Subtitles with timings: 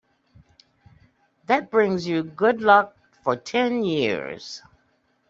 [1.45, 4.63] That brings you good luck for ten years.